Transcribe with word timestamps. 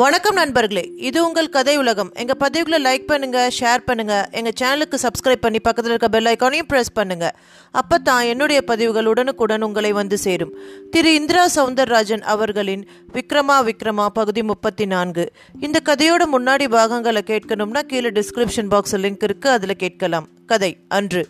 வணக்கம் 0.00 0.38
நண்பர்களே 0.40 0.82
இது 1.08 1.18
உங்கள் 1.26 1.48
கதை 1.54 1.72
உலகம். 1.80 2.10
எங்கள் 2.20 2.38
பதிவுகளை 2.42 2.78
லைக் 2.84 3.04
பண்ணுங்கள் 3.10 3.50
ஷேர் 3.56 3.82
பண்ணுங்கள் 3.88 4.22
எங்கள் 4.38 4.54
சேனலுக்கு 4.60 4.98
சப்ஸ்கிரைப் 5.02 5.42
பண்ணி 5.42 5.60
பக்கத்தில் 5.66 5.92
இருக்க 5.92 6.08
பெல் 6.14 6.28
ஐக்கானையும் 6.30 6.68
ப்ரெஸ் 6.70 6.92
பண்ணுங்கள் 6.98 7.34
அப்போ 7.80 7.96
தான் 7.98 8.28
என்னுடைய 8.32 8.60
பதிவுகள் 8.70 9.10
உடனுக்குடன் 9.12 9.66
உங்களை 9.66 9.90
வந்து 9.92 10.18
சேரும். 10.24 10.54
திரு. 10.94 11.12
இந்திரா 11.14 11.44
சவுந்தரராஜன் 11.56 12.24
அவர்களின் 12.34 12.86
விக்ரமா 13.16 13.58
விக்ரமா 13.68 14.06
பகுதி 14.20 14.44
முப்பத்தி 14.52 14.86
நான்கு 14.94 15.26
இந்த 15.68 15.80
கதையோட 15.90 16.22
முன்னாடி 16.36 16.68
பாகங்களை 16.76 17.24
கேட்கணும்னா 17.32 17.82
கீழே 17.92 18.12
டிஸ்கிரிப்ஷன் 18.20 18.72
பாக்ஸில் 18.74 19.04
லிங்க் 19.06 19.28
இருக்குது 19.30 19.56
அதில் 19.58 19.80
கேட்கலாம். 19.84 20.28
கதை 20.46 20.76
அன்று. 20.88 21.24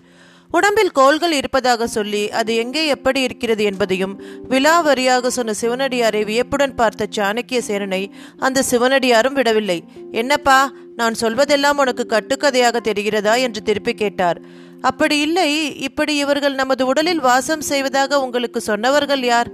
உடம்பில் 0.52 0.90
கோள்கள் 0.90 1.32
இருப்பதாக 1.32 1.86
சொல்லி 1.86 2.30
அது 2.30 2.56
எங்கே 2.56 2.86
எப்படி 2.86 3.20
இருக்கிறது 3.20 3.64
என்பதையும் 3.64 4.22
விலாவரியாக 4.48 5.26
சொன்ன 5.26 5.52
சிவனடியாரை 5.60 6.24
வியப்புடன் 6.24 6.74
பார்த்த 6.74 7.06
சாணக்கிய 7.16 7.60
சேனனை 7.66 8.10
அந்த 8.38 8.62
சிவனடியாரும் 8.70 9.32
விடவில்லை. 9.32 9.84
என்னப்பா 10.10 10.72
நான் 10.96 11.14
சொல்வதெல்லாம் 11.20 11.76
உனக்கு 11.76 12.06
கட்டுக்கதையாக 12.08 12.80
தெரிகிறதா? 12.84 13.38
என்று 13.38 13.62
திருப்பி 13.62 13.92
கேட்டார். 13.92 14.40
அப்படி 14.80 15.18
இல்லை 15.18 15.76
இப்படி 15.76 16.16
இவர்கள் 16.16 16.54
நமது 16.54 16.86
உடலில் 16.86 17.20
வாசம் 17.20 17.60
செய்வதாக 17.60 18.20
உங்களுக்கு 18.20 18.60
சொன்னவர்கள் 18.60 19.24
யார்? 19.24 19.50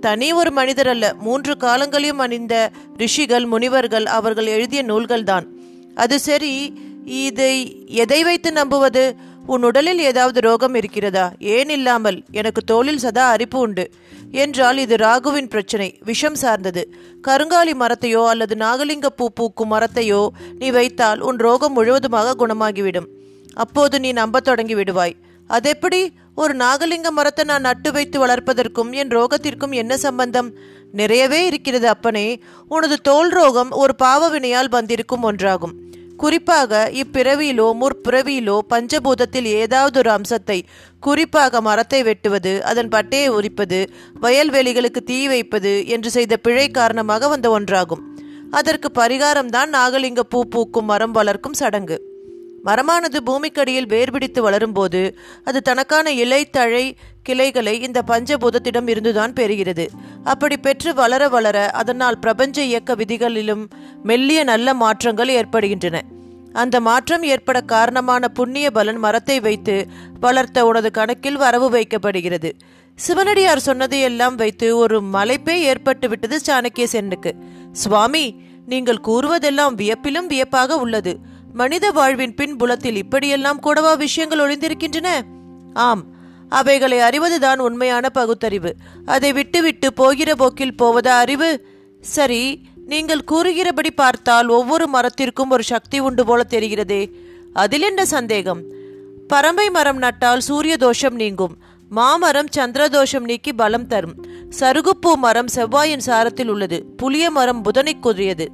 தனி 0.00 0.32
ஒரு 0.32 0.50
மனிதர் 0.50 0.88
அல்ல 0.88 1.14
மூன்று 1.14 1.56
காலங்களையும் 1.60 2.18
அணிந்த 2.18 2.70
ரிஷிகள் 2.96 3.46
முனிவர்கள் 3.46 4.06
அவர்கள் 4.06 4.46
எழுதிய 4.46 4.84
நூல்கள்தான். 4.84 5.46
அது 5.94 6.20
சரி 6.20 6.72
இதை 7.04 7.84
எதை 7.86 8.22
வைத்து 8.22 8.52
நம்புவது? 8.52 9.04
உன் 9.48 9.62
உடலில் 9.62 9.98
ஏதாவது 9.98 10.40
ரோகம் 10.40 10.74
இருக்கிறதா? 10.74 11.32
ஏன் 11.38 11.68
இல்லாமல்? 11.68 12.22
எனக்கு 12.30 12.62
தோளில் 12.62 12.98
சதா 12.98 13.30
அரிப்பு 13.30 13.58
உண்டு. 13.58 13.90
என்றால் 14.32 14.78
இது 14.78 14.96
ராகுவின் 14.96 15.48
பிரச்சனை 15.48 15.98
விஷம் 16.04 16.34
சார்ந்தது. 16.34 16.94
கருங்காலி 17.28 17.72
மரத்தையோ 17.74 18.26
அல்லது 18.26 18.54
நாகலிங்க 18.54 19.06
பூ 19.06 19.30
பூக்கும் 19.30 19.72
மரத்தையோ 19.72 20.28
நீ 20.58 20.70
வைத்தால் 20.70 21.20
உன் 21.20 21.36
ரோகம் 21.36 21.72
முழுவதுமாக 21.72 22.46
குணமாகிவிடும். 22.46 23.06
அப்போது 23.54 24.00
நீ 24.00 24.12
நம்பத் 24.12 24.44
தொடங்கி 24.44 24.74
விடுவாய். 24.74 25.12
அதெப்படி? 25.46 26.12
ஒரு 26.34 26.54
நாகலிங்க 26.56 27.08
மரத்தை 27.10 27.44
நான் 27.44 27.60
நட்டு 27.60 27.92
வைத்து 27.92 28.26
வளர்ப்பதற்கும் 28.26 28.92
என் 28.92 29.08
ரோகத்திற்கும் 29.08 29.70
என்ன 29.70 29.96
சம்பந்தம்? 29.96 30.54
நிறையவே 30.92 31.46
இருக்கிறது 31.46 31.88
அப்பனே. 31.88 32.42
உனது 32.68 33.00
தோல் 33.00 33.28
ரோகம் 33.28 33.70
ஒரு 33.70 33.94
பாவவினையால் 34.02 34.68
வந்திருக்கும் 34.68 35.32
ஒன்றாகும். 35.32 35.72
குறிப்பாக 36.18 36.90
இப்பிறவியிலோ 36.92 37.66
முற்பிறவியிலோ 37.80 38.58
பஞ்சபூதத்தில் 38.70 39.48
ஏதாவது 39.62 39.98
ஒரு 39.98 40.10
அம்சத்தை 40.10 40.56
குறிப்பாக 41.00 41.60
மரத்தை 41.60 42.02
வெட்டுவது 42.02 42.52
அதன் 42.64 42.88
பட்டையை 42.88 43.28
உரிப்பது 43.28 43.78
வயல்வெளிகளுக்கு 44.20 45.02
தீ 45.04 45.18
வைப்பது 45.26 45.86
என்று 45.86 46.10
செய்த 46.10 46.36
பிழை 46.36 46.68
காரணமாக 46.70 47.28
வந்த 47.28 47.60
ஒன்றாகும். 47.60 48.02
அதற்கு 48.50 48.88
பரிகாரம்தான் 48.94 49.72
நாகலிங்க 49.72 50.20
பூ 50.20 50.40
பூக்கும் 50.44 50.84
மரம் 50.84 51.10
வளர்க்கும் 51.10 51.52
சடங்கு. 51.52 51.98
மரமானது 52.64 53.18
பூமிக்கடியில் 53.26 53.88
வேர்பிடித்து 53.88 54.50
வளரும்போது 54.50 55.14
அது 55.44 55.62
தனக்கான 55.62 56.10
இலை 56.10 56.50
தழை 56.50 56.96
கிளைகளை 57.22 57.80
இந்த 57.80 58.02
பஞ்சபூதத்திடம் 58.06 58.88
இருந்துதான் 58.88 59.32
பெறுகிறது. 59.32 59.88
அப்படி 60.24 60.56
பெற்று 60.56 60.94
வளர 60.94 61.28
வளர 61.28 61.70
அதனால் 61.70 62.18
பிரபஞ்ச 62.18 62.62
இயக்க 62.62 62.94
விதிகளிலும் 62.94 63.68
மெல்லிய 64.02 64.44
நல்ல 64.44 64.74
மாற்றங்கள் 64.74 65.28
ஏற்படுகின்றன. 65.28 66.02
அந்த 66.52 66.80
மாற்றம் 66.80 67.22
ஏற்பட 67.22 67.60
காரணமான 67.60 68.28
புண்ணிய 68.28 68.70
பலன் 68.70 68.96
மரத்தை 68.96 69.40
வைத்து 69.40 69.86
வளர்த்த 70.20 70.66
உனது 70.66 70.90
கணக்கில் 70.90 71.36
வரவு 71.36 71.70
வைக்கப்படுகிறது. 71.70 72.52
சிவனடியார் 72.94 73.66
சொன்னதையெல்லாம் 73.66 74.34
வைத்து 74.34 74.76
ஒரு 74.76 75.00
மலைப்பே 75.00 75.54
ஏற்பட்டு 75.54 76.08
விட்டது 76.08 76.40
சாணக்கிய 76.46 76.84
சென்னுக்கு 76.84 77.34
சுவாமி 77.72 78.34
நீங்கள் 78.66 79.04
கூறுவதெல்லாம் 79.06 79.74
வியப்பிலும் 79.74 80.26
வியப்பாக 80.26 80.76
உள்ளது. 80.76 81.27
மனித 81.52 81.90
வாழ்வின் 81.90 82.34
பின்புலத்தில் 82.34 82.96
இப்படியெல்லாம் 82.96 83.60
கூடவா 83.60 83.94
விஷயங்கள் 83.94 84.38
ஒளிந்திருக்கின்றன 84.38 85.06
ஆம் 85.74 86.04
அவைகளை 86.48 86.98
அறிவதுதான் 86.98 87.58
உண்மையான 87.58 88.10
பகுத்தறிவு. 88.10 88.74
அதை 89.06 89.32
விட்டுவிட்டு 89.32 89.92
போகிற 89.92 90.34
போக்கில் 90.34 90.74
போவதா 90.74 91.18
அறிவு? 91.18 91.66
சரி 92.00 92.66
நீங்கள் 92.86 93.24
கூறுகிறபடி 93.24 93.90
பார்த்தால் 93.90 94.48
ஒவ்வொரு 94.48 94.88
மரத்திற்கும் 94.92 95.50
ஒரு 95.50 95.62
சக்தி 95.62 95.98
உண்டு 95.98 96.24
போல 96.24 96.46
தெரிகிறதே. 96.50 97.10
அதில் 97.52 97.82
என்ன 97.82 98.06
சந்தேகம்? 98.06 98.62
பரம்பை 99.28 99.70
மரம் 99.70 99.98
நட்டால் 99.98 100.38
சூரிய 100.38 100.76
தோஷம் 100.76 101.14
நீங்கும். 101.14 101.56
மாமரம் 101.88 102.46
சந்திர 102.50 102.88
தோஷம் 102.88 103.24
நீக்கி 103.24 103.52
பலம் 103.52 103.86
தரும். 103.86 104.26
சருகுப்பூ 104.60 105.14
மரம் 105.16 105.46
செவ்வாயின் 105.54 106.06
சாரத்தில் 106.06 106.48
உள்ளது. 106.48 106.84
புளிய 106.96 107.30
மரம் 107.30 107.62
புதனைக்குரியது 107.64 108.46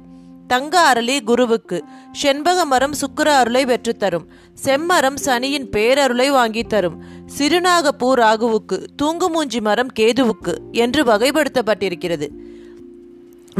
தங்க 0.47 0.93
அரளி 0.93 1.23
குருவுக்கு. 1.23 1.83
செண்பக 2.11 2.65
மரம் 2.65 2.93
சுக்கர 2.93 3.27
அருளை 3.27 3.65
பெற்றுத்தரும். 3.65 3.93
தரும் 3.97 4.27
செம்மரம் 4.63 5.15
சனியின் 5.15 5.69
பேரருளை 5.69 6.29
வாங்கி 6.29 6.63
தரும் 6.63 7.03
சிறுநாகப்பூ 7.37 8.13
ராகுவுக்கு 8.13 8.85
தூங்குமூஞ்சி 9.01 9.61
மரம் 9.61 9.87
கேதுவுக்கு 9.99 10.57
என்று 10.71 11.03
வகைப்படுத்தப்பட்டிருக்கிறது. 11.03 12.27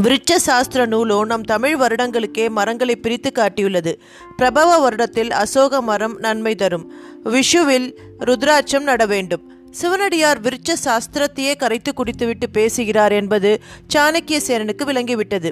விருட்ச 0.01 0.35
சாஸ்திர 0.35 0.85
நூலோ 0.85 1.25
நம் 1.25 1.41
தமிழ் 1.41 1.75
வருடங்களுக்கே 1.75 2.49
மரங்களை 2.49 2.95
பிரித்து 2.95 3.31
காட்டியுள்ளது. 3.35 3.93
பிரபவ 4.37 4.89
வருடத்தில் 4.89 5.29
அசோக 5.29 5.81
மரம் 5.81 6.19
நன்மை 6.19 6.55
தரும். 6.55 6.93
விஷுவில் 7.23 7.99
ருத்ராட்சம் 8.19 8.79
நட 8.79 9.05
வேண்டும். 9.05 9.53
சிவனடியார் 9.71 10.41
விருட்ச 10.41 10.73
சாஸ்திரத்தையே 10.85 11.57
கரைத்து 11.57 11.93
குடித்துவிட்டு 11.93 12.49
பேசுகிறார் 12.49 13.11
என்பது 13.11 13.61
சாணக்கிய 13.95 14.39
சேனனுக்கு 14.47 14.85
விளங்கிவிட்டது. 14.85 15.51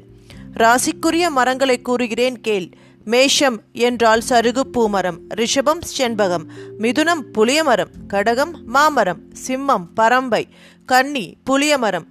ராசிக்குரிய 0.57 1.29
மரங்களை 1.29 1.81
கூறுகிறேன் 1.81 2.41
கேள். 2.41 2.69
மேஷம் 3.05 3.61
என்றால் 3.73 4.21
சருகு 4.29 4.61
பூமரம். 4.73 5.17
ரிஷபம் 5.35 5.81
செண்பகம். 5.97 6.43
மிதுனம் 6.79 7.21
புளியமரம் 7.37 7.91
கடகம் 8.07 8.63
மாமரம். 8.65 9.19
சிம்மம் 9.47 9.85
பரம்பை. 9.95 10.43
கன்னி 10.85 11.35
புளியமரம் 11.49 12.05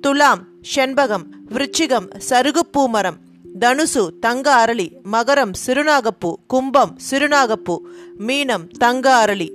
துலாம் 0.00 0.44
செண்பகம். 0.74 1.22
விருச்சிகம் 1.50 2.10
சருகுப்பூ 2.28 2.88
மரம் 2.88 3.16
தனுசு 3.60 4.18
தங்க 4.20 4.64
அரளி. 4.66 4.88
மகரம் 5.12 5.52
சிறுநாகப்பூ. 5.66 6.36
கும்பம் 6.46 6.98
சிறுநாகப்பூ. 7.10 7.80
மீனம் 8.18 8.68
தங்க 8.78 9.24
அரளி. 9.26 9.50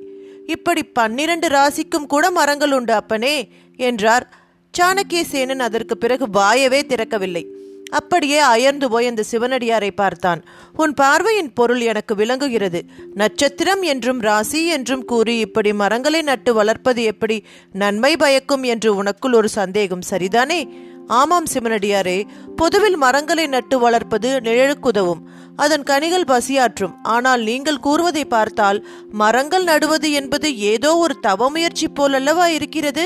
இப்படி 0.46 0.84
பன்னிரண்டு 0.84 1.48
ராசிக்கும் 1.48 2.08
கூட 2.08 2.32
மரங்கள் 2.32 2.72
உண்டு 2.72 2.94
அப்பனே 2.94 3.52
என்றார். 3.76 4.34
சாணக்கிய 4.78 5.24
சேனன் 5.32 5.60
அதற்கு 5.60 5.98
பிறகு 5.98 6.30
வாயவே 6.30 6.86
திறக்கவில்லை. 6.86 7.48
அப்படியே 7.92 8.38
அயர்ந்து 8.38 8.90
போய் 8.90 9.08
அந்த 9.08 9.24
சிவனடியாரை 9.32 9.92
பார்த்தான். 9.96 10.44
உன் 10.74 10.94
பார்வையின் 10.94 11.54
பொருள் 11.54 11.82
எனக்கு 11.82 12.16
விளங்குகிறது. 12.16 12.82
நட்சத்திரம் 13.14 13.82
என்றும் 13.82 14.20
ராசி 14.20 14.68
என்றும் 14.68 15.06
கூறி 15.06 15.38
இப்படி 15.38 15.74
மரங்களை 15.74 16.22
நட்டு 16.22 16.54
வளர்ப்பது 16.54 17.04
எப்படி? 17.04 17.46
நன்மை 17.74 18.18
பயக்கும் 18.18 18.64
என்று 18.64 19.04
உனக்குள் 19.04 19.36
ஒரு 19.36 19.50
சந்தேகம் 19.50 20.08
சரிதானே? 20.10 20.62
ஆமாம் 21.08 21.48
சிவனடியாரே. 21.54 22.24
பொதுவில் 22.56 22.98
மரங்களை 22.98 23.48
நட்டு 23.48 23.80
வளர்ப்பது 23.80 24.30
நிழலுக்குதவும். 24.44 25.22
அதன் 25.56 25.84
கனிகள் 25.84 26.24
பசியாற்றும். 26.24 26.94
ஆனால் 27.04 27.42
நீங்கள் 27.42 27.80
கூறுவதை 27.80 28.26
பார்த்தால் 28.26 28.88
மரங்கள் 29.12 29.64
நடுவது 29.64 30.12
என்பது 30.12 30.58
ஏதோ 30.58 30.98
ஒரு 30.98 31.20
தவ 31.20 31.50
முயற்சி 31.50 31.88
போலல்லவா 31.90 32.46
இருக்கிறது? 32.46 33.06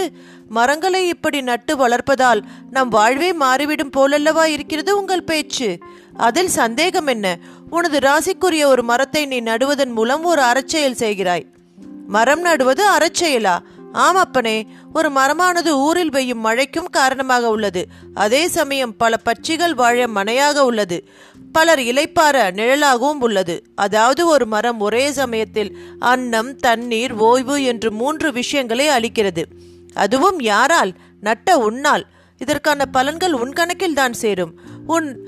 மரங்களை 0.55 1.07
இப்படி 1.07 1.39
நட்டு 1.41 1.73
வளர்ப்பதால் 1.77 2.41
நம் 2.71 2.89
வாழ்வே 2.89 3.29
மாறிவிடும் 3.33 3.93
போலல்லவா 3.97 4.45
இருக்கிறது 4.45 4.91
உங்கள் 4.97 5.23
பேச்சு? 5.23 5.69
அதில் 6.17 6.51
சந்தேகம் 6.61 7.07
என்ன? 7.07 7.38
உனது 7.69 7.99
ராசிக்குரிய 7.99 8.63
ஒரு 8.65 8.83
மரத்தை 8.83 9.25
நீ 9.25 9.41
நடுவதன் 9.41 9.91
மூலம் 9.91 10.23
ஒரு 10.23 10.41
அறச்செயல் 10.41 10.99
செய்கிறாய். 11.03 11.45
மரம் 12.07 12.41
நடுவது 12.41 12.83
அறச்செயலா? 12.97 13.55
ஆமப்பனே 13.94 14.57
ஒரு 14.94 15.09
மரமானது 15.09 15.68
ஊரில் 15.68 16.12
பெய்யும் 16.12 16.39
மழைக்கும் 16.39 16.89
காரணமாக 16.91 17.50
உள்ளது. 17.50 17.81
அதே 18.13 18.47
சமயம் 18.47 18.97
பல 18.97 19.15
பட்சிகள் 19.25 19.75
வாழ 19.75 20.07
மனையாக 20.07 20.57
உள்ளது. 20.59 20.97
பலர் 21.51 21.83
இலைப்பார 21.91 22.38
நிழலாகவும் 22.59 23.19
உள்ளது. 23.19 23.56
அதாவது 23.75 24.21
ஒரு 24.27 24.45
மரம் 24.45 24.80
ஒரே 24.80 25.06
சமயத்தில் 25.12 25.71
அன்னம் 26.00 26.56
தண்ணீர் 26.56 27.13
ஓய்வு 27.13 27.57
என்று 27.63 27.91
மூன்று 27.91 28.31
விஷயங்களை 28.31 28.88
அளிக்கிறது. 28.88 29.44
அதுவும் 29.95 30.39
யாரால்? 30.39 30.94
நட்ட 31.21 31.57
உன்னால். 31.57 32.06
இதற்கான 32.38 32.86
பலன்கள் 32.94 33.31
உன் 33.31 33.53
கணக்கில் 33.53 33.94
தான் 33.94 34.13
சேரும். 34.13 34.53
உன் 34.88 35.27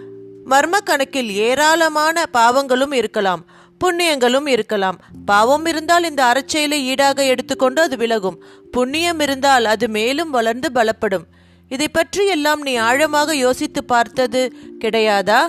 மர்ம 0.50 0.78
கணக்கில் 0.84 1.30
ஏராளமான 1.30 2.26
பாவங்களும் 2.34 2.94
இருக்கலாம். 2.94 3.46
புண்ணியங்களும் 3.86 4.48
இருக்கலாம். 4.48 5.00
பாவம் 5.26 5.66
இருந்தால் 5.66 6.04
இந்த 6.04 6.26
அறச்செயலை 6.26 6.82
ஈடாக 6.84 7.26
எடுத்துக்கொண்டு 7.26 7.82
அது 7.82 7.98
விலகும். 7.98 8.44
புண்ணியம் 8.72 9.20
இருந்தால் 9.20 9.66
அது 9.66 9.88
மேலும் 9.88 10.30
வளர்ந்து 10.30 10.70
பலப்படும். 10.74 11.24
இதை 11.70 11.88
பற்றி 11.88 12.28
எல்லாம் 12.28 12.62
நீ 12.62 12.76
ஆழமாக 12.76 13.36
யோசித்து 13.36 13.84
பார்த்தது 13.84 14.54
கிடையாதா? 14.80 15.40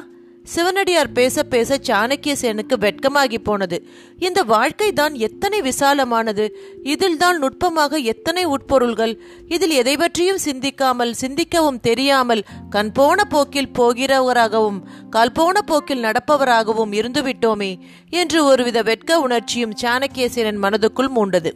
சிவனடியார் 0.53 1.11
பேச 1.13 1.43
பேச 1.53 1.79
சாணக்கிய 1.89 2.35
சேனுக்கு 2.43 2.77
வெட்கமாகி 2.85 3.39
போனது. 3.39 3.79
இந்த 4.19 4.41
வாழ்க்கை 4.53 4.89
தான் 4.93 5.15
எத்தனை 5.27 5.59
விசாலமானது. 5.61 6.45
இதில் 6.83 7.17
தான் 7.17 7.39
நுட்பமாக 7.39 7.99
எத்தனை 8.13 8.45
உட்பொருள்கள். 8.55 9.15
இதில் 9.49 9.75
எதை 9.81 9.95
பற்றியும் 9.97 10.43
சிந்திக்காமல் 10.47 11.15
சிந்திக்கவும் 11.23 11.81
தெரியாமல் 11.81 12.43
கண் 12.71 12.93
போன 12.93 13.25
போக்கில் 13.25 13.73
போகிறவராகவும் 13.79 14.81
கால் 15.11 15.33
போன 15.33 15.63
போக்கில் 15.63 16.05
நடப்பவராகவும் 16.07 16.93
இருந்துவிட்டோமே 16.93 17.73
என்று 18.11 18.41
ஒருவித 18.45 18.83
வெட்க 18.83 19.21
உணர்ச்சியும் 19.21 19.79
சாணக்கியசேனன் 19.83 20.63
மனதுக்குள் 20.65 21.15
மூண்டது. 21.17 21.53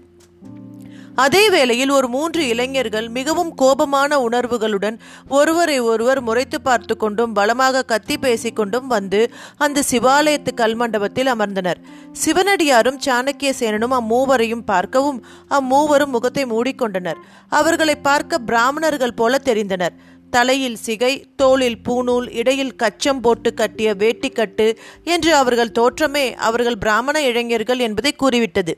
அதே 1.14 1.42
வேளையில் 1.50 1.90
ஒரு 1.90 2.08
மூன்று 2.08 2.42
இளைஞர்கள் 2.48 3.08
மிகவும் 3.08 3.50
கோபமான 3.54 4.18
உணர்வுகளுடன் 4.26 4.96
ஒருவரை 5.28 5.80
ஒருவர் 5.80 6.20
முறைத்து 6.20 6.60
பார்த்து 6.60 6.96
கொண்டும் 6.96 7.32
பலமாக 7.32 7.82
கத்தி 7.82 8.16
பேசிக்கொண்டும் 8.16 8.86
வந்து 8.86 9.20
அந்த 9.56 9.82
சிவாலயத்து 9.90 10.52
கல்மண்டபத்தில் 10.60 11.30
அமர்ந்தனர். 11.34 11.80
சிவனடியாரும் 12.24 12.98
சாணக்கிய 13.06 13.52
சேனனும் 13.60 13.96
அம்மூவரையும் 13.98 14.64
பார்க்கவும் 14.64 15.18
அம்மூவரும் 15.58 16.14
முகத்தை 16.16 16.44
மூடிக்கொண்டனர் 16.44 17.20
அவர்களை 17.48 17.96
பார்க்க 18.08 18.38
பிராமணர்கள் 18.38 19.18
போல 19.20 19.40
தெரிந்தனர். 19.44 19.94
தலையில் 20.30 20.76
சிகை 20.76 21.12
தோளில் 21.36 21.82
பூநூல் 21.88 22.28
இடையில் 22.32 22.76
கச்சம் 22.76 23.20
போட்டு 23.20 23.54
கட்டிய 23.54 23.94
வேட்டிக்கட்டு 23.94 24.68
என்று 25.04 25.34
அவர்கள் 25.34 25.76
தோற்றமே 25.78 26.24
அவர்கள் 26.48 26.78
பிராமண 26.78 27.16
இளைஞர்கள் 27.22 27.78
என்பதை 27.78 28.12
கூறிவிட்டது. 28.24 28.74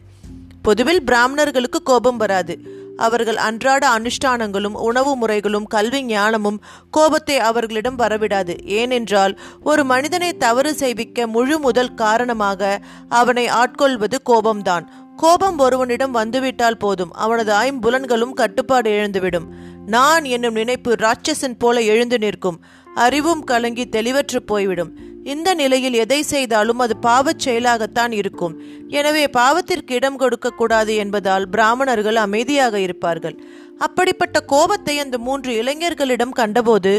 பொதுவில் 0.67 1.03
பிராமணர்களுக்கு 1.03 1.83
கோபம் 1.83 2.17
வராது. 2.17 2.55
அவர்கள் 2.97 3.37
அன்றாட 3.37 3.83
அனுஷ்டானங்களும் 3.97 4.77
உணவு 4.89 5.17
முறைகளும் 5.17 5.67
கல்வி 5.67 6.01
ஞானமும் 6.05 6.59
கோபத்தை 6.91 7.39
அவர்களிடம் 7.39 7.99
வரவிடாது. 7.99 8.55
ஏனென்றால் 8.65 9.39
ஒரு 9.63 9.85
மனிதனை 9.85 10.37
தவறு 10.37 10.75
செய்விக்க 10.75 11.27
முழு 11.27 11.59
முதல் 11.59 11.95
காரணமாக 11.95 12.81
அவனை 13.09 13.47
ஆட்கொள்வது 13.49 14.19
கோபம்தான். 14.31 14.87
கோபம் 15.17 15.59
ஒருவனிடம் 15.59 16.11
வந்துவிட்டால் 16.11 16.77
போதும். 16.77 17.13
அவனது 17.13 17.53
ஐம்புலன்களும் 17.53 18.39
கட்டுப்பாடு 18.43 18.91
எழுந்துவிடும் 18.91 19.49
நான் 19.87 20.25
என்னும் 20.25 20.53
நினைப்பு 20.53 20.93
ராட்சசன் 20.99 21.59
போல 21.59 21.81
எழுந்து 21.81 22.19
நிற்கும். 22.19 22.61
அறிவும் 22.95 23.45
கலங்கி 23.45 23.85
தெளிவற்று 23.97 24.41
போய்விடும். 24.47 24.93
இந்த 25.25 25.55
நிலையில் 25.55 25.93
எதை 25.93 26.23
செய்தாலும் 26.23 26.79
அது 26.79 26.95
பாவச் 27.03 27.43
செயலாகத்தான் 27.45 28.13
இருக்கும். 28.13 28.55
எனவே 28.89 29.25
பாவத்திற்கு 29.27 29.93
இடம் 29.93 30.17
கொடுக்கக்கூடாது 30.17 30.95
என்பதால் 30.95 31.49
பிராமணர்கள் 31.49 32.17
அமைதியாக 32.17 32.81
இருப்பார்கள். 32.81 33.37
அப்படிப்பட்ட 33.79 34.41
கோபத்தை 34.41 34.99
அந்த 34.99 35.19
மூன்று 35.19 35.53
இளைஞர்களிடம் 35.63 36.35
கண்டபோது 36.41 36.93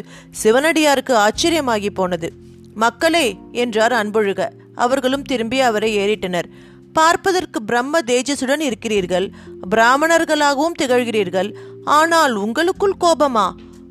சிவனடியாருக்கு 0.44 1.14
ஆச்சரியமாகி 1.16 1.90
போனது. 1.90 2.30
மக்களே 2.76 3.38
என்றார் 3.52 3.94
அன்பொழுக. 3.94 4.50
அவர்களும் 4.76 5.22
திரும்பி 5.22 5.60
அவரை 5.60 5.98
ஏறிட்டனர். 5.98 6.48
பார்ப்பதற்கு 6.94 7.64
பிரம்ம 7.64 8.00
தேஜசுடன் 8.00 8.60
இருக்கிறீர்கள். 8.60 9.30
பிராமணர்களாகவும் 9.76 10.78
திகழ்கிறீர்கள். 10.82 11.50
ஆனால் 11.84 12.36
உங்களுக்குள் 12.36 13.02
கோபமா? 13.04 13.48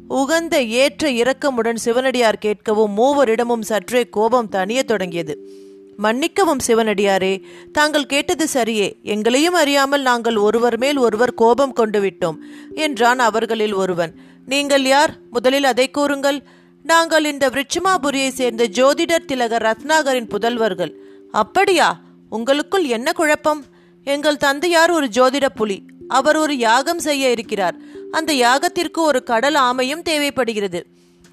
உகந்த 0.09 0.63
ஏற்ற 0.63 1.11
இரக்கமுடன் 1.11 1.75
சிவனடியார் 1.75 2.39
கேட்கவும் 2.45 2.93
மூவரிடமும் 2.97 3.61
சற்றே 3.61 4.09
கோபம் 4.09 4.49
தணிய 4.49 4.83
தொடங்கியது. 4.83 5.49
மன்னிக்கவும் 5.97 6.59
சிவனடியாரே 6.67 7.43
தாங்கள் 7.73 8.07
கேட்டது 8.07 8.47
சரியே. 8.55 9.03
எங்களையும் 9.03 9.55
அறியாமல் 9.55 10.03
நாங்கள் 10.03 10.37
ஒருவர் 10.37 10.79
மேல் 10.79 10.97
ஒருவர் 10.97 11.35
கோபம் 11.35 11.73
கொண்டு 11.73 12.01
விட்டோம் 12.01 12.37
என்றான் 12.75 13.19
அவர்களில் 13.19 13.73
ஒருவன். 13.73 14.15
நீங்கள் 14.47 14.85
யார்? 14.85 15.17
முதலில் 15.31 15.65
அதை 15.65 15.91
கூறுங்கள். 15.91 16.43
நாங்கள் 16.83 17.25
இந்த 17.25 17.51
விருட்சமாபுரியை 17.51 18.29
சேர்ந்த 18.29 18.69
ஜோதிடர் 18.69 19.25
திலகர் 19.25 19.63
ரத்னாகரின் 19.63 20.29
புதல்வர்கள். 20.29 20.93
அப்படியா? 21.33 22.01
உங்களுக்குள் 22.31 22.85
என்ன 22.85 23.13
குழப்பம்? 23.13 23.65
எங்கள் 24.05 24.37
தந்தையார் 24.37 24.91
ஒரு 24.91 25.07
ஜோதிட 25.07 25.47
புலி. 25.55 25.83
அவர் 26.09 26.37
ஒரு 26.37 26.59
யாகம் 26.59 26.99
செய்ய 26.99 27.31
இருக்கிறார். 27.31 27.75
அந்த 28.15 28.33
யாகத்திற்கு 28.33 28.99
ஒரு 28.99 29.23
கடல் 29.23 29.55
ஆமையும் 29.55 30.03
தேவைப்படுகிறது. 30.03 30.87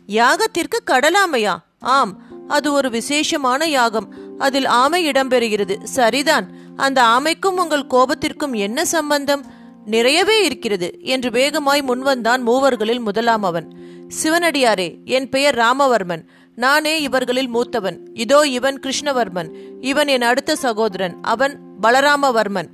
யாகத்திற்கு 0.07 0.77
கடல் 0.83 1.17
ஆமையா? 1.25 1.55
ஆம் 1.79 2.21
அது 2.47 2.73
ஒரு 2.73 2.89
விசேஷமான 2.89 3.65
யாகம். 3.65 4.13
அதில் 4.37 4.65
ஆமை 4.65 5.09
இடம்பெறுகிறது. 5.09 5.83
சரிதான் 5.83 6.47
அந்த 6.75 7.01
ஆமைக்கும் 7.01 7.57
உங்கள் 7.59 7.89
கோபத்திற்கும் 7.89 8.53
என்ன 8.53 8.85
சம்பந்தம்? 8.85 9.43
நிறையவே 9.85 10.45
இருக்கிறது 10.45 10.97
என்று 11.01 11.29
வேகமாய் 11.29 11.83
முன்வந்தான் 11.87 12.41
மூவர்களில் 12.45 12.99
முதலாம் 12.99 13.43
அவன். 13.43 13.67
சிவனடியாரே 14.23 14.89
என் 15.05 15.29
பெயர் 15.29 15.55
ராமவர்மன். 15.55 16.29
நானே 16.55 17.01
இவர்களில் 17.01 17.53
மூத்தவன். 17.55 17.97
இதோ 18.13 18.39
இவன் 18.47 18.79
கிருஷ்ணவர்மன். 18.79 19.49
இவன் 19.81 20.07
என் 20.07 20.21
அடுத்த 20.21 20.55
சகோதரன். 20.55 21.17
அவன் 21.21 21.59
பலராமவர்மன். 21.83 22.69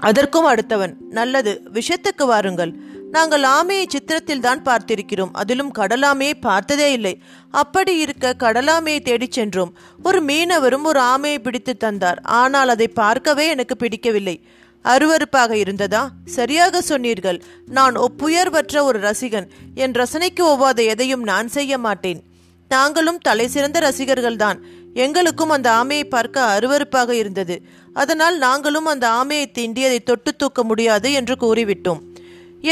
அதற்கும் 0.00 0.48
அடுத்தவன் 0.48 0.94
நல்லது 1.10 1.62
விஷயத்துக்கு 1.72 2.24
வாருங்கள். 2.24 2.74
நாங்கள் 3.10 3.42
ஆமையை 3.42 3.84
சித்திரத்தில் 3.86 4.40
தான் 4.40 4.62
பார்த்திருக்கிறோம் 4.62 5.30
அதிலும் 5.32 5.74
கடலாமையை 5.74 6.32
பார்த்ததே 6.40 6.92
இல்லை. 6.92 7.22
அப்படி 7.50 7.98
இருக்க 7.98 8.34
கடலாமையை 8.38 9.00
தேடிச் 9.00 9.32
சென்றோம். 9.32 9.76
ஒரு 10.02 10.22
மீனவரும் 10.22 10.82
ஒரு 10.82 11.00
ஆமையை 11.00 11.38
பிடித்து 11.38 11.76
தந்தார் 11.76 12.20
ஆனால் 12.22 12.68
அதை 12.68 12.88
பார்க்கவே 12.88 13.48
எனக்கு 13.48 13.76
பிடிக்கவில்லை. 13.76 14.46
அருவருப்பாக 14.84 15.50
இருந்ததா? 15.50 16.08
சரியாக 16.24 16.80
சொன்னீர்கள் 16.80 17.42
நான் 17.66 17.94
ஒப்புயர்வற்ற 17.96 18.82
ஒரு 18.82 18.98
ரசிகன் 18.98 19.48
என் 19.74 19.92
ரசனைக்கு 19.92 20.40
ஒவ்வாத 20.40 20.84
எதையும் 20.84 21.22
நான் 21.22 21.48
செய்ய 21.48 21.78
மாட்டேன். 21.78 22.22
நாங்களும் 22.68 23.18
தலை 23.18 23.48
சிறந்த 23.48 23.80
ரசிகர்கள்தான் 23.80 24.58
எங்களுக்கும் 25.04 25.54
அந்த 25.56 25.68
ஆமையை 25.70 26.04
பார்க்க 26.14 26.44
அருவருப்பாக 26.54 27.10
இருந்தது. 27.22 27.56
அதனால் 27.96 28.36
நாங்களும் 28.38 28.88
அந்த 28.92 29.06
ஆமையை 29.18 29.46
தீண்டி 29.58 29.82
அதை 29.84 29.98
தொட்டு 30.00 30.30
தூக்க 30.36 30.60
முடியாது 30.64 31.08
என்று 31.12 31.34
கூறிவிட்டோம். 31.44 32.00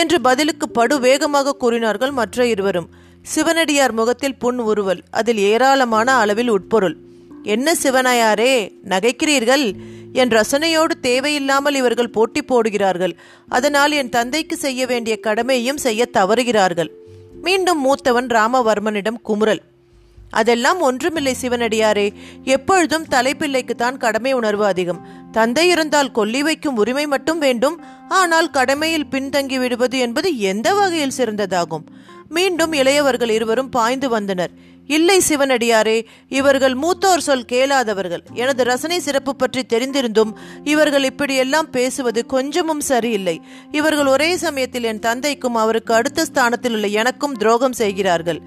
என்று 0.00 0.18
பதிலுக்கு 0.20 0.66
படு 0.68 0.94
வேகமாக 1.00 1.56
கூறினார்கள் 1.62 2.10
மற்ற 2.10 2.46
இருவரும். 2.46 2.88
சிவனடியார் 3.22 3.92
முகத்தில் 3.92 4.38
புண் 4.38 4.60
உருவல் 4.70 5.02
அதில் 5.10 5.42
ஏராளமான 5.50 6.08
அளவில் 6.14 6.52
உட்பொருள். 6.56 6.96
என்ன 7.42 7.74
சிவனையாரே 7.82 8.54
நகைக்கிறீர்கள் 8.88 9.64
என் 10.12 10.32
ரசனையோடு 10.38 10.94
தேவையில்லாமல் 11.00 11.74
இவர்கள் 11.74 12.14
போட்டி 12.16 12.40
போடுகிறார்கள். 12.42 13.14
அதனால் 13.48 13.92
என் 13.92 14.14
தந்தைக்கு 14.16 14.56
செய்ய 14.56 14.82
வேண்டிய 14.86 15.14
கடமையும் 15.26 15.80
செய்ய 15.86 16.06
தவறுகிறார்கள். 16.18 16.90
மீண்டும் 17.46 17.80
மூத்தவன் 17.86 18.28
ராமவர்மனிடம் 18.38 19.22
குமுறல். 19.28 19.62
அதெல்லாம் 20.34 20.80
ஒன்றுமில்லை 20.80 21.34
சிவனடியாரே. 21.40 22.06
எப்பொழுதும் 22.44 23.08
தலைப்பிள்ளைக்குத்தான் 23.10 23.96
கடமை 23.96 24.32
உணர்வு 24.32 24.64
அதிகம். 24.64 25.00
தந்தை 25.32 25.66
இருந்தால் 25.68 26.12
கொல்லி 26.12 26.42
வைக்கும் 26.42 26.76
உரிமை 26.76 27.06
மட்டும் 27.06 27.38
வேண்டும். 27.38 27.78
ஆனால் 28.08 28.50
கடமையில் 28.50 29.10
பின்தங்கி 29.10 29.58
விடுவது 29.58 29.98
என்பது 29.98 30.30
எந்த 30.52 30.68
வகையில் 30.74 31.18
சிறந்ததாகும்? 31.18 31.86
மீண்டும் 32.28 32.72
இளையவர்கள் 32.72 33.30
இருவரும் 33.30 33.68
பாய்ந்து 33.68 34.08
வந்தனர். 34.08 34.54
இல்லை 34.86 35.16
சிவனடியாரே 35.28 35.98
இவர்கள் 36.28 36.74
மூத்தோர் 36.74 37.24
சொல் 37.26 37.46
கேளாதவர்கள். 37.52 38.22
எனது 38.34 38.62
ரசனை 38.64 38.98
சிறப்பு 39.00 39.32
பற்றி 39.36 39.62
தெரிந்திருந்தும் 39.68 40.32
இவர்கள் 40.64 41.04
இப்படியெல்லாம் 41.04 41.70
பேசுவது 41.70 42.22
கொஞ்சமும் 42.26 42.82
சரியில்லை. 42.90 43.36
இவர்கள் 43.72 44.06
ஒரே 44.06 44.30
சமயத்தில் 44.36 44.88
என் 44.92 45.04
தந்தைக்கும் 45.06 45.54
அவருக்கு 45.54 45.94
அடுத்த 45.94 46.24
ஸ்தானத்தில் 46.24 46.72
உள்ள 46.72 46.90
எனக்கும் 47.00 47.36
துரோகம் 47.36 47.78
செய்கிறார்கள். 47.82 48.40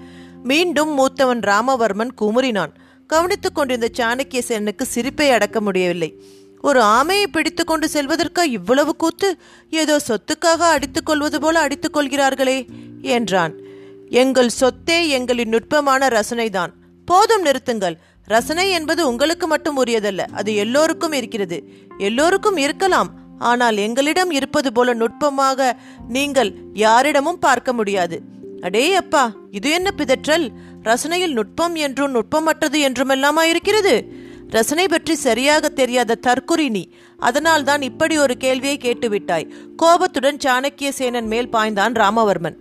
மீண்டும் 0.44 0.98
மூத்தவன் 0.98 1.40
ராமவர்மன் 1.40 2.14
குமுறினான். 2.20 2.72
கவனித்துக் 3.06 3.54
கொண்டிருந்த 3.54 3.88
சாணக்கிய 3.98 4.40
சேனுக்கு 4.48 4.82
சிரிப்பை 4.82 5.30
அடக்க 5.30 5.60
முடியவில்லை. 5.60 6.22
ஒரு 6.60 6.80
ஆமையை 6.80 7.26
பிடித்து 7.26 7.64
கொண்டு 7.64 7.88
செல்வதற்கா 7.92 8.42
இவ்வளவு 8.42 8.96
கூத்து? 8.96 9.38
ஏதோ 9.70 10.00
சொத்துக்காக 10.08 10.68
அடித்துக் 10.70 11.06
கொள்வது 11.06 11.40
போல 11.40 11.60
அடித்துக் 11.60 11.96
கொள்கிறார்களே 11.96 12.66
என்றான். 13.02 13.54
எங்கள் 14.08 14.50
சொத்தே 14.60 15.08
எங்களின் 15.08 15.48
நுட்பமான 15.48 16.08
ரசனைதான். 16.08 16.72
போதும் 17.04 17.44
நிறுத்துங்கள். 17.44 17.94
ரசனை 18.24 18.70
என்பது 18.70 19.08
உங்களுக்கு 19.08 19.46
மட்டும் 19.46 19.84
உரியதல்ல 19.84 20.18
அது 20.18 20.54
எல்லோருக்கும் 20.54 21.12
இருக்கிறது. 21.12 21.72
எல்லோருக்கும் 21.98 22.56
இருக்கலாம் 22.56 23.10
ஆனால் 23.38 23.76
எங்களிடம் 23.76 24.30
இருப்பது 24.30 24.72
போல 24.72 24.94
நுட்பமாக 24.94 25.76
நீங்கள் 26.08 26.54
யாரிடமும் 26.74 27.38
பார்க்க 27.38 27.72
முடியாது. 27.72 28.22
அடே 28.62 28.94
அப்பா 28.94 29.32
இது 29.50 29.70
என்ன 29.70 29.88
பிதற்றல்? 29.96 30.46
ரசனையில் 30.82 31.32
நுட்பம் 31.32 31.74
என்றும் 31.74 32.14
நுட்பமற்றது 32.14 32.78
என்றுமெல்லாமா 32.88 33.42
இருக்கிறது? 33.42 33.94
ரசனை 34.50 34.86
பற்றி 34.88 35.14
சரியாக 35.14 35.68
தெரியாத 35.68 36.18
தற்குறி 36.26 36.68
நீ 36.68 36.82
அதனால் 37.18 37.64
தான் 37.64 37.82
இப்படி 37.82 38.18
ஒரு 38.18 38.36
கேள்வியை 38.36 38.78
கேட்டுவிட்டாய். 38.82 39.48
கோபத்துடன் 39.76 40.36
சாணக்கிய 40.36 40.90
சேனன் 40.98 41.26
மேல் 41.26 41.48
பாய்ந்தான் 41.48 41.94
ராமவர்மன். 41.94 42.56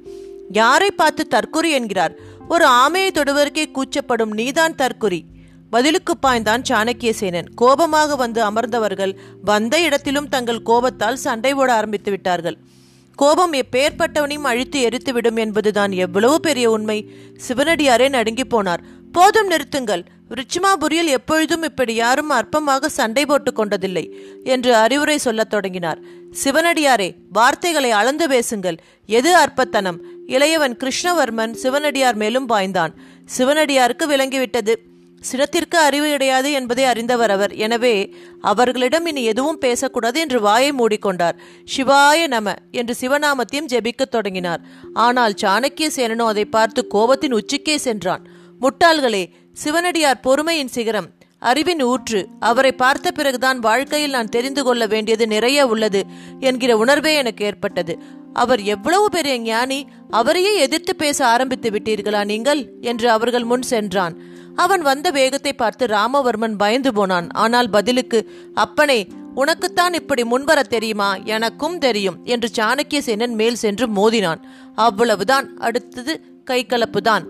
யாரை 0.52 0.90
பார்த்து 0.92 1.28
தற்குறி 1.36 1.70
என்கிறார்? 1.70 2.14
ஒரு 2.48 2.66
ஆமையை 2.66 3.10
தொடுவதற்கே 3.12 3.66
கூச்சப்படும் 3.72 4.34
நீதான் 4.34 4.76
தற்குறி. 4.76 5.22
பதிலுக்கு 5.70 6.14
பாய்ந்தான் 6.26 6.66
சாணக்கிய 6.70 7.14
சேனன். 7.20 7.48
கோபமாக 7.56 8.16
வந்து 8.16 8.42
அமர்ந்தவர்கள் 8.42 9.14
வந்த 9.44 9.82
இடத்திலும் 9.82 10.30
தங்கள் 10.30 10.62
கோபத்தால் 10.62 11.24
சண்டை 11.26 11.54
போட 11.54 11.74
ஆரம்பித்து 11.74 12.12
விட்டார்கள் 12.12 12.58
கோபம் 13.18 13.54
எப்பேற்பட்டவனையும் 13.54 14.42
அழித்து 14.42 14.88
எரித்துவிடும் 14.88 15.38
என்பதுதான் 15.38 15.92
எவ்வளவு 15.92 16.40
பெரிய 16.40 16.72
உண்மை. 16.72 17.10
சிவனடியாரே 17.48 18.10
நடுங்கி 18.10 18.44
போனார். 18.44 18.78
போதும் 19.12 19.50
நிறுத்துங்கள். 19.50 20.06
ரிச்சிமாபுரியில் 20.30 21.06
எப்பொழுதும் 21.06 21.64
இப்படி 21.64 21.94
யாரும் 21.94 22.32
அற்பமாக 22.32 22.86
சண்டை 22.86 23.26
போட்டுக் 23.26 23.60
கொண்டதில்லை 23.60 24.12
என்று 24.44 24.76
அறிவுரை 24.76 25.18
சொல்லத் 25.18 25.50
தொடங்கினார். 25.50 26.00
சிவனடியாரே 26.44 27.16
வார்த்தைகளை 27.32 27.92
அளந்து 27.92 28.28
பேசுங்கள். 28.28 28.76
எது 29.06 29.36
அற்பத்தனம்? 29.36 29.98
இளையவன் 30.28 30.78
கிருஷ்ணவர்மன் 30.78 31.52
சிவனடியார் 31.52 32.16
மேலும் 32.16 32.50
பாய்ந்தான். 32.50 32.94
சிவனடியாருக்கு 33.38 34.08
விளங்கிவிட்டது. 34.08 34.74
சினத்திற்கு 35.22 35.76
அறிவு 35.76 36.10
கிடையாது 36.10 36.52
என்பதை 36.52 36.84
அறிந்தவர் 36.84 37.32
அவர். 37.32 37.54
எனவே 37.56 38.14
அவர்களிடம் 38.42 39.06
இனி 39.06 39.24
எதுவும் 39.24 39.58
பேசக்கூடாது 39.58 40.20
என்று 40.20 40.42
வாயை 40.42 40.72
மூடிக்கொண்டார். 40.72 41.36
சிவாய 41.78 42.28
நம 42.28 42.54
என்று 42.72 42.96
சிவநாமத்தையும் 43.02 43.70
ஜெபிக்கத் 43.74 44.14
தொடங்கினார். 44.16 44.62
ஆனால் 44.94 45.34
சாணக்கிய 45.42 45.90
சேனனோ 45.96 46.26
அதை 46.26 46.46
பார்த்து 46.46 46.88
கோபத்தின் 46.94 47.34
உச்சிக்கே 47.34 47.76
சென்றான். 47.76 48.28
முட்டாள்களே 48.62 49.30
சிவனடியார் 49.54 50.20
பொறுமையின் 50.20 50.68
சிகரம் 50.68 51.16
அறிவின் 51.40 51.84
ஊற்று 51.84 52.28
அவரை 52.40 52.72
பார்த்த 52.72 53.12
பிறகுதான் 53.12 53.60
வாழ்க்கையில் 53.60 54.10
நான் 54.10 54.30
தெரிந்து 54.30 54.64
கொள்ள 54.64 54.86
வேண்டியது 54.86 55.28
நிறைய 55.28 55.68
உள்ளது 55.68 56.04
என்கிற 56.40 56.78
உணர்வே 56.78 57.16
எனக்கு 57.16 57.46
ஏற்பட்டது. 57.46 58.00
அவர் 58.34 58.62
எவ்வளவு 58.62 59.10
பெரிய 59.10 59.40
ஞானி 59.40 59.88
அவரையே 60.10 60.58
எதிர்த்து 60.58 60.96
பேச 60.96 61.26
ஆரம்பித்து 61.26 61.70
விட்டீர்களா 61.70 62.26
நீங்கள்? 62.26 62.72
என்று 62.82 63.10
அவர்கள் 63.12 63.44
முன் 63.44 63.62
சென்றான். 63.62 64.27
அவன் 64.64 64.82
வந்த 64.82 65.08
வேகத்தை 65.12 65.54
பார்த்து 65.54 65.88
ராமவர்மன் 65.88 66.56
பயந்து 66.56 66.94
போனான். 66.94 67.30
ஆனால் 67.44 67.70
பதிலுக்கு 67.70 68.20
அப்பனே 68.66 69.00
உனக்குத்தான் 69.36 69.94
இப்படி 69.94 70.24
முன்வர 70.24 70.60
தெரியுமா? 70.76 71.10
எனக்கும் 71.36 71.78
தெரியும் 71.78 72.20
என்று 72.26 72.50
சாணக்கிய 72.58 73.02
சேனன் 73.08 73.36
மேல் 73.42 73.62
சென்று 73.64 73.88
மோதினான். 73.98 74.44
அவ்வளவுதான் 74.76 75.48
அடுத்தது 75.58 76.14
கைகலப்புதான். 76.52 77.26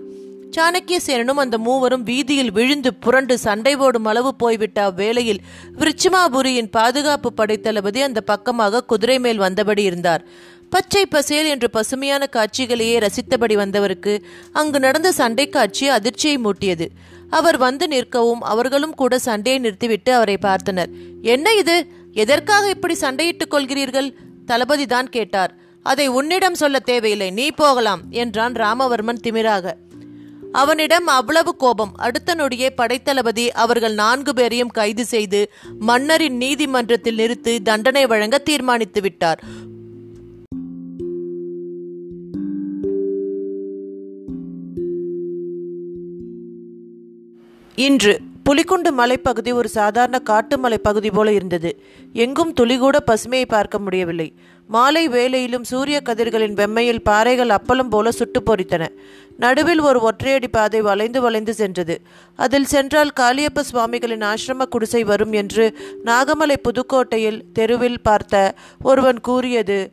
சாணக்கிய 0.56 0.98
சேனனும் 1.06 1.40
அந்த 1.44 1.56
மூவரும் 1.58 2.04
வீதியில் 2.04 2.52
விழுந்து 2.52 2.92
புரண்டு 2.94 3.36
சண்டை 3.38 3.74
போடும் 3.78 4.06
அளவு 4.06 4.32
போய்விட்ட 4.36 4.78
அவ்வேளையில் 4.90 5.42
விருச்சிமாபுரியின் 5.80 6.70
பாதுகாப்பு 6.70 7.30
படைத்தளபதி 7.34 8.02
அந்த 8.02 8.22
பக்கமாக 8.22 8.84
குதிரை 8.84 9.18
மேல் 9.20 9.44
வந்தபடி 9.46 9.84
இருந்தார். 9.90 10.24
பச்சை 10.70 11.04
பசேல் 11.06 11.50
என்று 11.54 11.68
பசுமையான 11.70 12.24
காட்சிகளையே 12.36 12.96
ரசித்தபடி 13.04 13.56
வந்தவருக்கு 13.56 14.14
அங்கு 14.52 14.80
நடந்த 14.80 15.12
சண்டை 15.12 15.46
காட்சி 15.50 15.86
அதிர்ச்சியை 15.98 16.38
மூட்டியது. 16.38 16.88
அவர் 17.30 17.58
வந்து 17.58 17.88
நிற்கவும் 17.88 18.40
அவர்களும் 18.40 18.94
கூட 18.94 19.20
சண்டையை 19.20 19.62
நிறுத்திவிட்டு 19.62 20.14
அவரை 20.14 20.38
பார்த்தனர். 20.42 20.88
என்ன 21.22 21.54
இது? 21.54 21.86
எதற்காக 22.14 22.70
இப்படி 22.70 22.94
சண்டையிட்டுக் 22.94 23.54
கொள்கிறீர்கள்? 23.54 24.14
தளபதி 24.46 24.86
தான் 24.86 25.10
கேட்டார். 25.10 25.56
அதை 25.84 26.08
உன்னிடம் 26.08 26.56
சொல்ல 26.56 26.80
தேவையில்லை. 26.80 27.32
நீ 27.32 27.52
போகலாம் 27.52 28.02
என்றான் 28.10 28.54
ராமவர்மன் 28.54 29.20
திமிராக. 29.24 29.74
அவனிடம் 30.52 31.08
அவ்வளவு 31.08 31.56
கோபம். 31.56 31.92
அடுத்த 31.96 32.36
நொடியே 32.36 32.70
படைத்தளபதி 32.78 33.52
அவர்கள் 33.52 33.94
நான்கு 33.94 34.34
பேரையும் 34.34 34.70
கைது 34.70 35.06
செய்து 35.06 35.52
மன்னரின் 35.80 36.38
நீதிமன்றத்தில் 36.38 37.16
நிறுத்தி 37.16 37.62
தண்டனை 37.62 38.06
வழங்க 38.06 38.38
தீர்மானித்து 38.38 39.02
விட்டார். 39.02 39.44
இன்று 47.80 48.20
புலிக்குண்டு 48.50 48.92
மலைப்பகுதி 48.92 49.52
ஒரு 49.54 49.70
சாதாரண 49.70 50.20
காட்டு 50.20 50.58
மலைப்பகுதி 50.58 51.12
போல 51.12 51.34
இருந்தது. 51.34 51.84
எங்கும் 52.14 52.54
துளிகூட 52.62 52.98
பசுமையை 53.06 53.46
பார்க்க 53.46 53.80
முடியவில்லை. 53.80 54.34
மாலை 54.68 55.10
வேளையிலும் 55.10 55.64
சூரிய 55.64 56.02
கதிர்களின் 56.02 56.54
வெம்மையில் 56.54 57.00
பாறைகள் 57.04 57.50
அப்பளம் 57.50 57.90
போல 57.90 58.12
சுட்டு 58.12 58.42
பொறித்தன. 58.42 58.88
நடுவில் 59.38 59.80
ஒரு 59.80 60.00
ஒற்றையடி 60.00 60.48
பாதை 60.52 60.82
வளைந்து 60.82 61.22
வளைந்து 61.22 61.54
சென்றது. 61.54 62.02
அதில் 62.36 62.66
சென்றால் 62.66 63.14
காளியப்ப 63.20 63.60
சுவாமிகளின் 63.60 64.22
ஆசிரம 64.22 64.66
குடிசை 64.66 65.04
வரும் 65.04 65.32
என்று 65.32 65.78
நாகமலை 66.06 66.56
புதுக்கோட்டையில் 66.64 67.42
தெருவில் 67.54 68.02
பார்த்த 68.02 68.54
ஒருவன் 68.84 69.20
கூறியது 69.20 69.92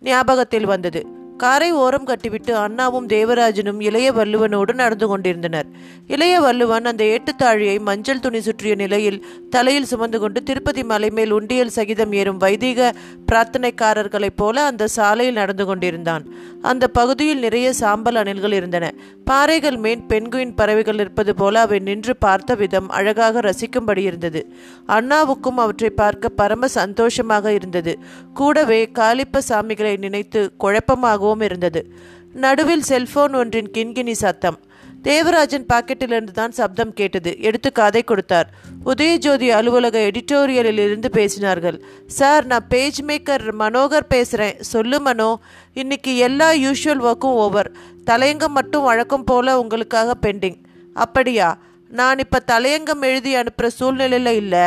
ஞாபகத்தில் 0.00 0.64
வந்தது. 0.64 1.20
காரை 1.42 1.72
ஓரம் 1.72 2.04
கட்டிவிட்டு 2.04 2.56
அண்ணாவும் 2.56 3.06
தேவராஜனும் 3.06 3.82
இளைய 3.82 4.12
வள்ளுவனோடு 4.12 4.74
நடந்து 4.74 5.06
கொண்டிருந்தனர். 5.06 5.66
இளைய 6.06 6.40
வள்ளுவன் 6.40 6.84
அந்த 6.84 7.04
ஏட்டுத்தாழியை 7.04 7.80
மஞ்சள் 7.80 8.20
துணி 8.20 8.40
சுற்றிய 8.40 8.74
நிலையில் 8.74 9.24
தலையில் 9.50 9.84
சுமந்து 9.84 10.18
கொண்டு 10.20 10.42
திருப்பதி 10.42 10.84
மலை 10.84 11.10
மேல் 11.10 11.30
உண்டியல் 11.30 11.68
சகிதம் 11.68 12.12
ஏறும் 12.12 12.36
வைதிக 12.36 12.92
பிரார்த்தனைக்காரர்களைப் 13.32 14.36
போல 14.36 14.64
அந்த 14.64 14.86
சாலையில் 14.86 15.34
நடந்து 15.34 15.66
கொண்டிருந்தான். 15.66 16.24
அந்த 16.62 16.88
பகுதியில் 16.88 17.38
நிறைய 17.38 17.72
சாம்பல் 17.72 18.14
அணில்கள் 18.14 18.52
இருந்தன. 18.52 18.92
பாறைகள் 19.24 19.76
மேல் 19.76 20.02
பெண்குயின் 20.08 20.54
பறவைகள் 20.56 20.98
இருப்பது 20.98 21.34
போல 21.34 21.60
அவை 21.60 21.78
நின்று 21.78 22.16
பார்த்த 22.16 22.54
விதம் 22.54 22.88
அழகாக 22.88 23.40
ரசிக்கும்படி 23.40 23.98
இருந்தது. 23.98 24.52
அண்ணாவுக்கும் 24.88 25.60
அவற்றை 25.64 25.90
பார்க்க 25.90 26.28
பரம 26.28 26.68
சந்தோஷமாக 26.68 27.52
இருந்தது. 27.52 27.98
கூடவே 28.34 28.90
காளிப்ப 28.98 29.40
சாமிகளை 29.48 29.98
நினைத்து 29.98 30.40
குழப்பமாகவும் 30.60 31.30
இருந்தது. 31.40 31.92
நடுவில் 32.32 32.82
செல்போன் 32.82 33.34
ஒன்றின் 33.34 33.70
கிண்கிணி 33.70 34.10
சத்தம். 34.10 34.58
தேவராஜன் 35.02 35.66
பாக்கெட்டிலிருந்து 35.72 36.30
தான் 36.30 36.50
சப்தம் 36.50 36.92
கேட்டது. 36.92 37.40
எடுத்து 37.40 37.72
காதை 37.72 38.02
கொடுத்தார். 38.02 38.50
உதயஜோதி 38.86 39.48
அலுவலக 39.48 39.98
எடிட்டோரியலில் 39.98 40.78
இருந்து 40.78 41.10
பேசினார்கள். 41.12 41.80
சார் 42.06 42.44
நான் 42.44 42.66
பேஜ் 42.68 43.02
மேக்கர் 43.02 43.52
மனோகர் 43.58 44.06
பேசுகிறேன் 44.08 44.56
சொல்லு 44.60 45.00
மனோ. 45.00 45.40
இன்னைக்கு 45.74 46.16
எல்லா 46.16 46.52
யூஷுவல் 46.52 47.00
ஒர்க்கும் 47.00 47.34
ஓவர். 47.44 47.72
தலையங்கம் 48.10 48.48
மட்டும் 48.48 48.82
வழக்கம் 48.82 49.24
போல 49.24 49.60
உங்களுக்காக 49.60 50.14
பெண்டிங். 50.22 50.56
அப்படியா? 50.94 51.58
நான் 51.98 52.18
இப்போ 52.18 52.38
தலையங்கம் 52.52 53.02
எழுதி 53.08 53.34
அனுப்புகிற 53.34 53.68
சூழ்நிலையில் 53.78 54.32
இல்லை. 54.32 54.66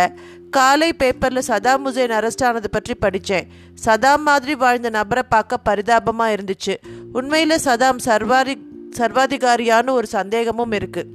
காலை 0.50 0.94
பேப்பரில் 0.94 1.48
சதாம் 1.48 1.86
ஹுசேன் 1.86 2.14
அரெஸ்ட் 2.18 2.44
ஆனது 2.44 2.70
பற்றி 2.70 2.94
படித்தேன் 2.96 3.48
சதாம் 3.86 4.24
மாதிரி 4.28 4.56
வாழ்ந்த 4.56 4.90
நபரை 4.90 5.24
பார்க்க 5.30 5.58
பரிதாபமாக 5.58 6.36
இருந்துச்சு. 6.36 6.76
உண்மையில் 7.14 7.64
சதாம் 7.66 8.02
சர்வாரி 8.06 8.56
சர்வாதிகாரியான்னு 8.98 9.98
ஒரு 10.00 10.08
சந்தேகமும் 10.08 10.72
இருக்குது 10.72 11.10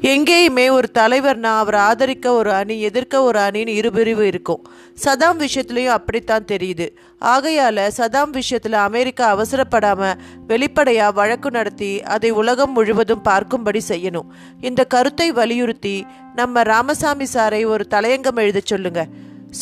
எங்கேயுமே 0.00 0.70
ஒரு 0.70 0.90
தலைவர்னா 0.98 1.42
அவரை 1.42 1.80
ஆதரிக்க 1.80 2.32
ஒரு 2.32 2.52
அணி 2.52 2.80
எதிர்க்க 2.80 3.22
ஒரு 3.22 3.38
அணின்னு 3.38 3.72
இருபிரிவு 3.80 4.20
இருக்கும். 4.20 4.68
சதாம் 5.04 5.46
விஷயத்துலையும் 5.46 5.94
அப்படித்தான் 5.98 6.44
தெரியுது. 6.52 6.88
ஆகையால் 7.18 7.76
சதாம் 7.76 8.30
விஷயத்தில் 8.30 8.72
அமெரிக்கா 8.72 9.38
அவசரப்படாமல் 9.38 10.14
வெளிப்படையாக 10.46 11.12
வழக்கு 11.12 11.50
நடத்தி 11.50 12.02
அதை 12.02 12.30
உலகம் 12.30 12.72
முழுவதும் 12.72 13.24
பார்க்கும்படி 13.24 13.80
செய்யணும். 13.88 14.26
இந்த 14.60 14.84
கருத்தை 14.84 15.32
வலியுறுத்தி 15.32 16.06
நம்ம 16.34 16.62
ராமசாமி 16.62 17.26
சாரை 17.32 17.66
ஒரு 17.66 17.86
தலையங்கம் 17.90 18.34
எழுத 18.34 18.60
சொல்லுங்க. 18.64 19.06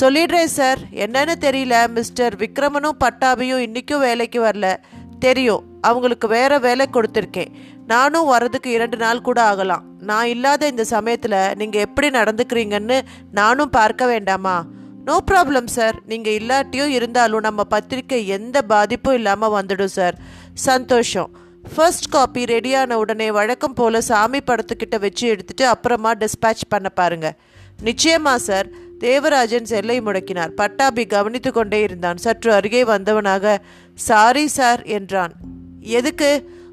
சொல்லிடுறேன் 0.01 0.45
சார். 0.45 0.79
என்னன்னு 0.95 1.33
தெரியல. 1.41 1.89
மிஸ்டர் 1.89 2.37
விக்ரமனும் 2.37 2.99
பட்டாபியும் 3.05 3.67
இன்னைக்கும் 3.67 3.99
வேலைக்கு 3.99 4.43
வரல. 4.43 4.77
தெரியும். 5.19 5.65
அவங்களுக்கு 5.81 6.29
வேற 6.29 6.59
வேலை 6.59 6.87
கொடுத்துருக்கேன். 6.93 7.49
நானும் 7.89 8.31
வரதுக்கு 8.33 8.67
இரண்டு 8.67 8.97
நாள் 8.97 9.21
கூட 9.21 9.39
ஆகலாம். 9.43 9.85
நான் 10.01 10.27
இல்லாத 10.27 10.63
இந்த 10.67 10.85
சமயத்தில் 10.85 11.37
நீங்கள் 11.55 11.81
எப்படி 11.81 12.09
நடந்துக்கிறீங்கன்னு 12.11 12.99
நானும் 13.31 13.71
பார்க்க 13.71 14.07
வேண்டாமா? 14.07 14.57
நோ 15.05 15.17
ப்ராப்ளம் 15.31 15.71
சார் 15.77 15.97
நீங்கள் 16.07 16.37
இல்லாட்டியும் 16.39 16.93
இருந்தாலும் 16.99 17.41
நம்ம 17.41 17.65
பத்திரிக்கை 17.65 18.27
எந்த 18.27 18.63
பாதிப்பும் 18.63 19.15
இல்லாமல் 19.15 19.55
வந்துடும் 19.57 19.93
சார் 19.99 20.17
சந்தோஷம். 20.69 21.31
ஃபர்ஸ்ட் 21.75 22.09
காப்பி 22.09 22.45
ரெடியான 22.45 22.93
உடனே 22.93 23.31
வழக்கம் 23.31 23.75
போல் 23.75 24.01
சாமி 24.01 24.41
படத்துக்கிட்ட 24.47 24.99
வச்சு 25.01 25.25
எடுத்துட்டு 25.29 25.67
அப்புறமா 25.67 26.13
டிஸ்பேட்ச் 26.13 26.69
பண்ண 26.69 26.89
பாருங்க. 26.89 27.31
நிச்சயமா 27.85 28.35
சார் 28.49 28.69
தேவராஜன் 28.99 29.65
செல்லை 29.65 30.01
முடக்கினார். 30.01 30.55
பட்டாபி 30.61 31.07
கவனித்து 31.07 31.53
கொண்டே 31.53 31.81
இருந்தான். 31.83 32.17
சற்று 32.17 32.53
அருகே 32.53 32.85
வந்தவனாக 32.85 33.57
சாரி 33.95 34.47
சார் 34.59 34.83
என்றான். 34.99 35.35
எதுக்கு? 35.99 36.31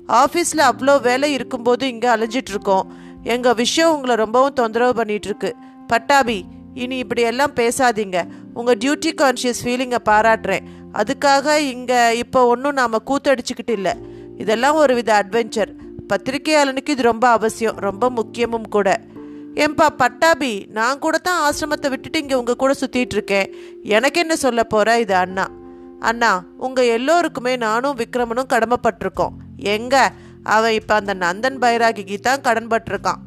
ஆஃபீஸில் 0.08 0.64
அவ்வளோ 0.70 1.02
வேலை 1.02 1.34
இருக்கும்போது 1.34 1.88
இங்கே 1.88 2.08
அலைஞ்சிட்ருக்கோம். 2.16 2.86
எங்கள் 3.24 3.54
விஷயம் 3.54 3.94
உங்களை 3.96 4.16
ரொம்பவும் 4.16 4.54
தொந்தரவு 4.54 4.94
பண்ணிகிட்ருக்கு 5.00 5.52
பட்டாபி 5.88 6.46
இனி 6.74 6.98
இப்படி 6.98 7.22
எல்லாம் 7.22 7.54
பேசாதீங்க. 7.56 8.20
உங்கள் 8.54 8.78
டியூட்டி 8.78 9.12
கான்ஷியஸ் 9.22 9.62
ஃபீலிங்கை 9.64 10.00
பாராட்டுறேன். 10.10 10.66
அதுக்காக 10.94 11.58
இங்கே 11.58 12.16
இப்போ 12.16 12.48
ஒன்றும் 12.48 12.74
நாம் 12.74 13.06
கூத்தடிச்சுக்கிட்டு 13.10 13.70
இல்லை. 13.70 13.94
இதெல்லாம் 14.38 14.76
ஒரு 14.76 14.96
வித 14.96 15.24
அட்வென்ச்சர் 15.24 15.72
பத்திரிகையாளனுக்கு 16.12 16.90
இது 16.90 17.02
ரொம்ப 17.02 17.30
அவசியம். 17.30 17.78
ரொம்ப 17.78 18.10
முக்கியமும் 18.10 18.70
கூட. 18.70 19.00
ஏன்பா 19.64 19.86
பட்டாபி 20.02 20.66
நான் 20.72 21.00
கூட 21.00 21.18
தான் 21.18 21.42
ஆசிரமத்தை 21.46 21.90
விட்டுட்டு 21.92 22.20
இங்கே 22.20 22.36
உங்கள் 22.36 22.56
கூட 22.56 22.74
சுற்றிட்டு 22.74 23.16
இருக்கேன் 23.16 23.48
எனக்கு 23.84 24.20
என்ன 24.20 24.36
சொல்ல 24.36 24.64
போகிற 24.64 25.00
இது 25.00 25.16
அண்ணா? 25.16 25.46
அண்ணா 26.00 26.32
உங்கள் 26.58 26.88
எல்லோருக்குமே 26.88 27.58
நானும் 27.58 27.96
விக்ரமனும் 27.96 28.52
கடமைப்பட்டிருக்கோம் 28.54 29.36
எங்க? 29.58 30.12
அவன் 30.44 30.72
இப்போ 30.72 30.96
அந்த 30.96 31.14
நந்தன் 31.14 31.60
பைராகிக்கு 31.60 32.20
தான் 32.20 32.42
கடன்பட்டிருக்கான் 32.42 33.22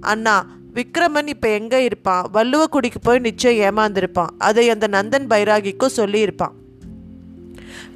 அண்ணா 0.00 0.46
விக்ரமன் 0.74 1.26
இப்போ 1.26 1.48
எங்கே 1.48 1.84
இருப்பான்? 1.84 2.30
வள்ளுவக்குடிக்கு 2.32 3.00
போய் 3.02 3.18
நிச்சயம் 3.18 3.76
ஏமாந்திருப்பான். 3.76 4.28
அதை 4.38 4.70
அந்த 4.70 4.88
நந்தன் 4.88 5.26
பைராகிக்கும் 5.26 5.96
சொல்லியிருப்பான். 5.96 6.54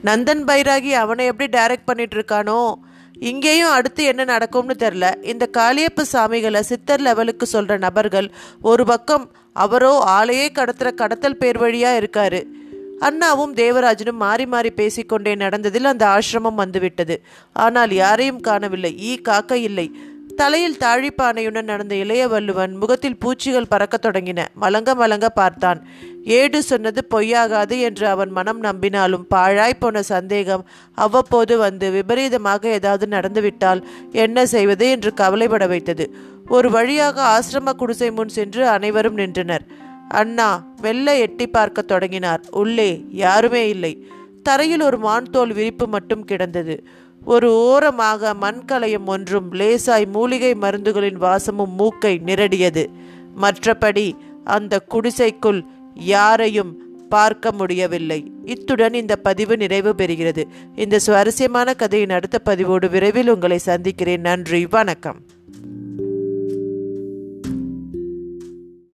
நந்தன் 0.03 0.45
பைராகி 0.45 0.91
அவனை 0.91 1.27
எப்படி 1.27 1.59
டைரக்ட் 1.59 1.85
பண்ணிட்டு 1.85 2.17
இருக்கானோ 2.17 2.77
இங்கேயும் 3.15 3.71
அடுத்து 3.71 4.05
என்ன 4.05 4.25
நடக்கும்னு 4.25 4.75
தெரில 4.79 5.13
இந்த 5.23 5.49
காளியப்ப 5.57 6.05
சாமிகளை 6.13 6.61
சித்தர் 6.61 7.01
லெவலுக்கு 7.01 7.47
சொல்கிற 7.47 7.79
நபர்கள் 7.79 8.33
ஒரு 8.61 8.85
பக்கம் 8.85 9.31
அவரோ 9.53 10.05
ஆளையே 10.07 10.49
கடத்துகிற 10.55 10.95
கடத்தல் 10.95 11.37
பேர் 11.37 11.59
வழியாக 11.59 12.01
இருக்காரு. 12.01 12.47
அண்ணாவும் 13.01 13.55
தேவராஜனும் 13.55 14.23
மாறி 14.25 14.47
மாறி 14.47 14.71
பேசிக்கொண்டே 14.71 15.35
நடந்ததில் 15.35 15.85
அந்த 15.85 16.07
ஆசிரமம் 16.07 16.55
வந்துவிட்டது. 16.55 17.23
ஆனால் 17.53 17.93
யாரையும் 17.93 18.41
காணவில்லை. 18.41 18.99
ஈ 18.99 19.17
காக்க 19.17 19.57
இல்லை. 19.59 19.95
தலையில் 20.37 20.77
தாழிப்பானையுடன் 20.77 21.63
நடந்த 21.63 21.95
இளைய 21.95 22.29
வள்ளுவன் 22.29 22.77
முகத்தில் 22.77 23.17
பூச்சிகள் 23.17 23.67
பறக்கத் 23.71 24.07
தொடங்கின. 24.07 24.45
மலங்க 24.61 24.95
மலங்க 24.95 25.27
பார்த்தான். 25.27 25.87
ஏடு 26.25 26.63
சொன்னது 26.63 27.07
பொய்யாகாது 27.15 27.81
என்று 27.81 28.09
அவன் 28.09 28.31
மனம் 28.31 28.63
நம்பினாலும் 28.63 29.23
பாழாய் 29.29 29.79
போன 29.79 30.03
சந்தேகம் 30.03 30.67
அவ்வப்போது 30.95 31.59
வந்து 31.59 31.91
விபரீதமாக 31.91 32.69
ஏதாவது 32.69 33.07
நடந்துவிட்டால் 33.07 33.87
என்ன 34.13 34.47
செய்வது 34.47 34.91
என்று 34.91 35.15
கவலைப்பட 35.15 35.67
வைத்தது. 35.67 36.15
ஒரு 36.49 36.71
வழியாக 36.71 37.23
ஆசிரம 37.23 37.73
குடிசை 37.73 38.11
முன் 38.11 38.29
சென்று 38.29 38.69
அனைவரும் 38.69 39.15
நின்றனர். 39.15 39.83
அண்ணா 40.09 40.67
மெல்ல 40.81 41.19
எட்டி 41.19 41.47
பார்க்க 41.47 41.83
தொடங்கினார். 41.83 42.41
உள்ளே 42.51 43.05
யாருமே 43.11 43.69
இல்லை. 43.69 44.07
தரையில் 44.43 44.81
ஒரு 44.81 44.99
மான் 44.99 45.31
தோல் 45.31 45.53
விரிப்பு 45.53 45.89
மட்டும் 45.89 46.25
கிடந்தது. 46.25 46.85
ஒரு 47.25 47.55
ஓரமாக 47.55 48.35
மண்கலயம் 48.35 49.07
ஒன்றும் 49.07 49.53
லேசாய் 49.53 50.07
மூலிகை 50.07 50.55
மருந்துகளின் 50.55 51.17
வாசமும் 51.17 51.75
மூக்கை 51.75 52.21
நிரடியது. 52.25 52.87
மற்றபடி 53.41 54.13
அந்த 54.45 54.81
குடிசைக்குள் 54.81 55.65
யாரையும் 55.95 56.79
பார்க்க 57.09 57.53
முடியவில்லை. 57.53 58.33
இத்துடன் 58.45 58.95
இந்த 58.95 59.17
பதிவு 59.17 59.57
நிறைவு 59.57 59.95
பெறுகிறது. 59.99 60.45
இந்த 60.75 60.99
சுவாரஸ்யமான 60.99 61.75
கதையின் 61.75 62.11
அடுத்த 62.11 62.39
பதிவோடு 62.39 62.89
விரைவில் 62.89 63.29
உங்களை 63.29 63.59
சந்திக்கிறேன். 63.59 64.21
நன்றி 64.21 64.67
வணக்கம். 64.67 65.21